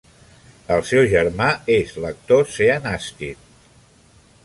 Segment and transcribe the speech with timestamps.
[0.75, 3.49] El seu germà és l'actor Sean Astin.